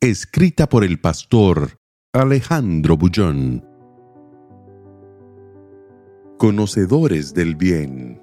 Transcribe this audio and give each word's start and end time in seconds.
Escrita 0.00 0.68
por 0.68 0.84
el 0.84 1.00
pastor 1.00 1.80
Alejandro 2.12 2.96
Bullón. 2.96 3.66
Conocedores 6.38 7.34
del 7.34 7.56
bien. 7.56 8.22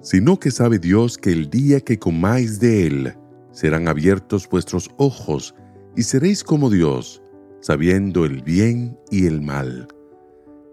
Sino 0.00 0.38
que 0.38 0.52
sabe 0.52 0.78
Dios 0.78 1.18
que 1.18 1.32
el 1.32 1.50
día 1.50 1.80
que 1.80 1.98
comáis 1.98 2.60
de 2.60 2.86
él, 2.86 3.14
serán 3.50 3.88
abiertos 3.88 4.48
vuestros 4.48 4.88
ojos 4.96 5.56
y 5.96 6.04
seréis 6.04 6.44
como 6.44 6.70
Dios, 6.70 7.20
sabiendo 7.60 8.24
el 8.24 8.42
bien 8.42 8.96
y 9.10 9.26
el 9.26 9.40
mal. 9.40 9.88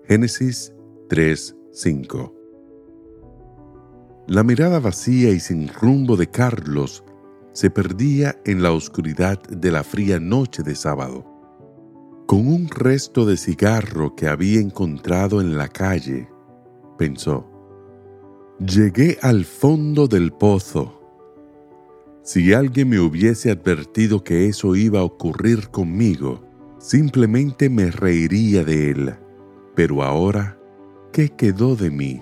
Génesis 0.07 0.75
3:5 1.09 2.35
La 4.27 4.43
mirada 4.43 4.79
vacía 4.79 5.31
y 5.31 5.39
sin 5.39 5.69
rumbo 5.69 6.17
de 6.17 6.27
Carlos 6.27 7.03
se 7.57 7.71
perdía 7.71 8.39
en 8.45 8.61
la 8.61 8.71
oscuridad 8.71 9.41
de 9.49 9.71
la 9.71 9.83
fría 9.83 10.19
noche 10.19 10.61
de 10.61 10.75
sábado. 10.75 11.25
Con 12.27 12.47
un 12.47 12.67
resto 12.69 13.25
de 13.25 13.35
cigarro 13.35 14.15
que 14.15 14.27
había 14.27 14.59
encontrado 14.59 15.41
en 15.41 15.57
la 15.57 15.67
calle, 15.67 16.29
pensó, 16.99 17.49
llegué 18.59 19.17
al 19.23 19.43
fondo 19.43 20.07
del 20.07 20.33
pozo. 20.33 21.01
Si 22.21 22.53
alguien 22.53 22.89
me 22.89 22.99
hubiese 22.99 23.49
advertido 23.49 24.23
que 24.23 24.45
eso 24.45 24.75
iba 24.75 24.99
a 24.99 25.05
ocurrir 25.05 25.69
conmigo, 25.69 26.43
simplemente 26.77 27.71
me 27.71 27.89
reiría 27.89 28.63
de 28.63 28.91
él. 28.91 29.15
Pero 29.75 30.03
ahora, 30.03 30.59
¿qué 31.11 31.29
quedó 31.29 31.75
de 31.75 31.89
mí? 31.89 32.21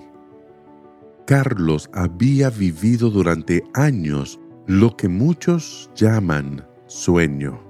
Carlos 1.26 1.90
había 1.92 2.48
vivido 2.48 3.10
durante 3.10 3.64
años 3.74 4.40
lo 4.66 4.96
que 4.96 5.08
muchos 5.08 5.88
llaman 5.94 6.66
sueño, 6.88 7.60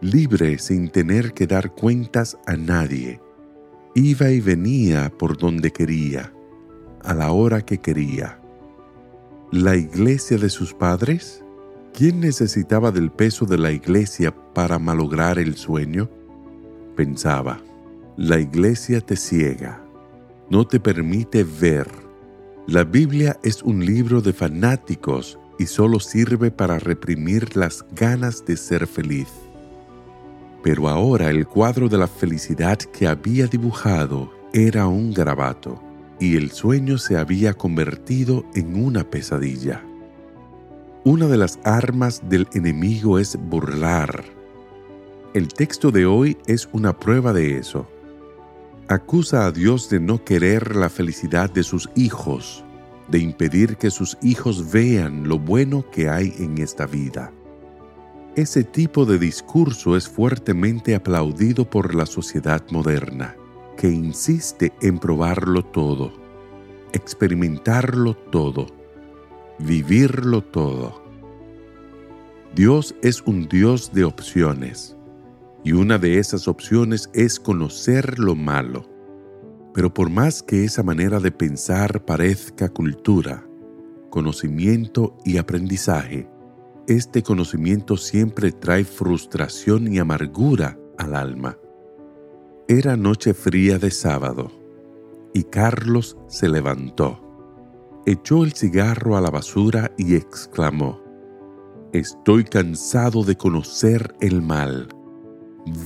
libre 0.00 0.58
sin 0.58 0.88
tener 0.88 1.32
que 1.32 1.46
dar 1.46 1.74
cuentas 1.74 2.36
a 2.46 2.56
nadie. 2.56 3.20
Iba 3.94 4.30
y 4.30 4.40
venía 4.40 5.12
por 5.16 5.38
donde 5.38 5.70
quería, 5.70 6.32
a 7.04 7.14
la 7.14 7.30
hora 7.30 7.64
que 7.64 7.78
quería. 7.78 8.40
¿La 9.52 9.76
iglesia 9.76 10.38
de 10.38 10.50
sus 10.50 10.74
padres? 10.74 11.44
¿Quién 11.94 12.18
necesitaba 12.18 12.90
del 12.90 13.12
peso 13.12 13.46
de 13.46 13.56
la 13.56 13.70
iglesia 13.70 14.34
para 14.54 14.80
malograr 14.80 15.38
el 15.38 15.54
sueño? 15.54 16.10
Pensaba, 16.96 17.60
la 18.16 18.40
iglesia 18.40 19.00
te 19.00 19.14
ciega, 19.14 19.84
no 20.50 20.66
te 20.66 20.80
permite 20.80 21.44
ver. 21.44 21.86
La 22.66 22.82
Biblia 22.82 23.38
es 23.44 23.62
un 23.62 23.86
libro 23.86 24.20
de 24.20 24.32
fanáticos 24.32 25.38
y 25.58 25.66
solo 25.66 26.00
sirve 26.00 26.50
para 26.50 26.78
reprimir 26.78 27.56
las 27.56 27.84
ganas 27.92 28.44
de 28.44 28.56
ser 28.56 28.86
feliz. 28.86 29.28
Pero 30.62 30.88
ahora 30.88 31.30
el 31.30 31.46
cuadro 31.46 31.88
de 31.88 31.98
la 31.98 32.08
felicidad 32.08 32.78
que 32.78 33.06
había 33.06 33.46
dibujado 33.46 34.32
era 34.52 34.86
un 34.86 35.12
garabato 35.12 35.82
y 36.18 36.36
el 36.36 36.50
sueño 36.50 36.98
se 36.98 37.16
había 37.16 37.54
convertido 37.54 38.44
en 38.54 38.82
una 38.82 39.04
pesadilla. 39.04 39.82
Una 41.04 41.28
de 41.28 41.36
las 41.36 41.58
armas 41.62 42.22
del 42.28 42.48
enemigo 42.52 43.18
es 43.18 43.36
burlar. 43.36 44.24
El 45.34 45.48
texto 45.48 45.90
de 45.90 46.06
hoy 46.06 46.36
es 46.46 46.68
una 46.72 46.98
prueba 46.98 47.32
de 47.32 47.58
eso. 47.58 47.86
Acusa 48.88 49.46
a 49.46 49.52
Dios 49.52 49.88
de 49.90 50.00
no 50.00 50.24
querer 50.24 50.74
la 50.74 50.88
felicidad 50.88 51.50
de 51.50 51.62
sus 51.62 51.88
hijos 51.94 52.65
de 53.08 53.18
impedir 53.18 53.76
que 53.76 53.90
sus 53.90 54.16
hijos 54.22 54.72
vean 54.72 55.28
lo 55.28 55.38
bueno 55.38 55.88
que 55.90 56.08
hay 56.08 56.34
en 56.38 56.58
esta 56.58 56.86
vida. 56.86 57.32
Ese 58.34 58.64
tipo 58.64 59.06
de 59.06 59.18
discurso 59.18 59.96
es 59.96 60.08
fuertemente 60.08 60.94
aplaudido 60.94 61.68
por 61.68 61.94
la 61.94 62.06
sociedad 62.06 62.62
moderna, 62.70 63.34
que 63.76 63.88
insiste 63.88 64.72
en 64.82 64.98
probarlo 64.98 65.64
todo, 65.64 66.12
experimentarlo 66.92 68.14
todo, 68.14 68.66
vivirlo 69.58 70.42
todo. 70.42 71.02
Dios 72.54 72.94
es 73.02 73.22
un 73.22 73.48
Dios 73.48 73.92
de 73.92 74.04
opciones, 74.04 74.96
y 75.64 75.72
una 75.72 75.98
de 75.98 76.18
esas 76.18 76.46
opciones 76.48 77.08
es 77.14 77.40
conocer 77.40 78.18
lo 78.18 78.34
malo 78.34 78.95
pero 79.76 79.92
por 79.92 80.08
más 80.08 80.42
que 80.42 80.64
esa 80.64 80.82
manera 80.82 81.20
de 81.20 81.30
pensar 81.30 82.02
parezca 82.06 82.70
cultura, 82.70 83.46
conocimiento 84.08 85.18
y 85.22 85.36
aprendizaje, 85.36 86.30
este 86.88 87.22
conocimiento 87.22 87.98
siempre 87.98 88.52
trae 88.52 88.84
frustración 88.84 89.92
y 89.92 89.98
amargura 89.98 90.78
al 90.96 91.14
alma. 91.14 91.58
Era 92.68 92.96
noche 92.96 93.34
fría 93.34 93.78
de 93.78 93.90
sábado 93.90 94.50
y 95.34 95.44
Carlos 95.44 96.16
se 96.26 96.48
levantó. 96.48 97.20
Echó 98.06 98.44
el 98.44 98.54
cigarro 98.54 99.14
a 99.14 99.20
la 99.20 99.28
basura 99.28 99.92
y 99.98 100.14
exclamó, 100.14 101.02
Estoy 101.92 102.44
cansado 102.44 103.24
de 103.24 103.36
conocer 103.36 104.14
el 104.22 104.40
mal. 104.40 104.88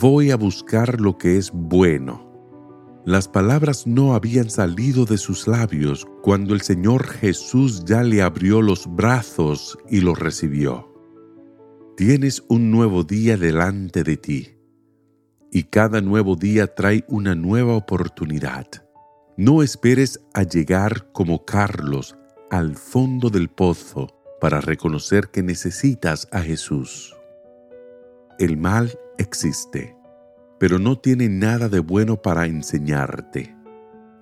Voy 0.01 0.31
a 0.31 0.37
buscar 0.37 1.01
lo 1.01 1.19
que 1.19 1.39
es 1.39 1.51
bueno 1.53 2.30
las 3.07 3.29
palabras 3.29 3.87
no 3.87 4.15
habían 4.15 4.51
salido 4.51 5.07
de 5.07 5.17
sus 5.17 5.49
labios 5.49 6.07
cuando 6.23 6.53
el 6.53 6.61
Señor 6.61 7.07
Jesús 7.07 7.85
ya 7.87 8.03
le 8.03 8.21
abrió 8.21 8.61
los 8.61 8.87
brazos 8.95 9.79
y 9.89 10.01
lo 10.01 10.15
recibió. 10.15 10.87
Tienes 11.97 12.43
un 12.49 12.71
nuevo 12.71 13.03
día 13.05 13.37
delante 13.37 14.05
de 14.05 14.17
ti, 14.17 14.57
y 15.51 15.65
cada 15.65 16.01
nuevo 16.01 16.37
día 16.37 16.75
trae 16.75 17.05
una 17.09 17.35
nueva 17.35 17.75
oportunidad. 17.75 18.67
No 19.37 19.63
esperes 19.63 20.21
a 20.35 20.43
llegar 20.43 21.11
como 21.13 21.45
Carlos 21.47 22.17
al 22.51 22.77
fondo 22.77 23.31
del 23.31 23.49
pozo 23.49 24.09
para 24.41 24.61
reconocer 24.61 25.29
que 25.31 25.43
necesitas 25.43 26.29
a 26.33 26.41
Jesús. 26.41 27.17
El 28.39 28.57
mal 28.59 28.99
existe 29.19 30.00
pero 30.61 30.79
no 30.79 30.99
tiene 30.99 31.31
nada 31.31 31.71
de 31.71 31.81
bueno 31.81 32.21
para 32.21 32.45
enseñarte. 32.45 33.57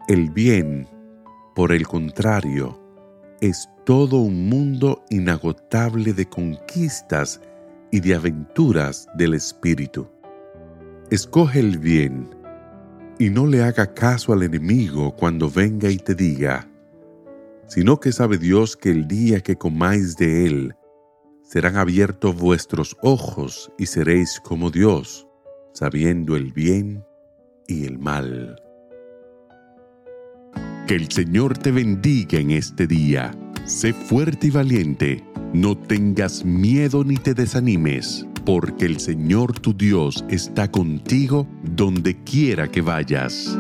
El 0.07 0.31
bien, 0.31 0.89
por 1.57 1.73
el 1.73 1.85
contrario, 1.89 2.81
es 3.41 3.69
todo 3.85 4.19
un 4.19 4.49
mundo 4.49 5.05
inagotable 5.11 6.13
de 6.13 6.27
conquistas 6.27 7.41
y 7.91 7.99
de 7.99 8.15
aventuras 8.15 9.09
del 9.15 9.35
espíritu. 9.35 10.09
Escoge 11.11 11.59
el 11.59 11.77
bien 11.79 12.31
y 13.19 13.31
no 13.31 13.45
le 13.49 13.65
haga 13.65 13.93
caso 13.93 14.33
al 14.33 14.45
enemigo 14.45 15.17
cuando 15.17 15.51
venga 15.51 15.91
y 15.91 15.97
te 15.97 16.15
diga, 16.15 16.71
sino 17.67 17.99
que 17.99 18.13
sabe 18.13 18.39
Dios 18.39 18.77
que 18.77 18.91
el 18.91 19.09
día 19.09 19.41
que 19.41 19.57
comáis 19.57 20.17
de 20.17 20.47
él, 20.47 20.77
serán 21.43 21.77
abiertos 21.77 22.37
vuestros 22.37 22.97
ojos 23.03 23.73
y 23.77 23.87
seréis 23.87 24.39
como 24.45 24.71
Dios 24.71 25.28
sabiendo 25.79 26.35
el 26.35 26.53
bien 26.53 27.05
y 27.69 27.85
el 27.85 28.01
mal. 28.01 28.61
Que 30.89 30.97
el 30.97 31.09
Señor 31.09 31.57
te 31.57 31.71
bendiga 31.71 32.41
en 32.41 32.51
este 32.51 32.89
día. 32.89 33.31
Sé 33.65 33.93
fuerte 33.93 34.49
y 34.49 34.51
valiente. 34.51 35.25
No 35.55 35.79
tengas 35.79 36.45
miedo 36.45 37.05
ni 37.05 37.17
te 37.17 37.33
desanimes, 37.33 38.27
porque 38.45 38.87
el 38.87 38.99
Señor 38.99 39.57
tu 39.61 39.73
Dios 39.73 40.25
está 40.29 40.69
contigo 40.69 41.47
donde 41.63 42.25
quiera 42.25 42.69
que 42.69 42.81
vayas. 42.81 43.57